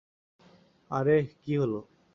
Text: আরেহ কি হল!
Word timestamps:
আরেহ 0.91 1.25
কি 1.43 1.53
হল! 1.57 1.73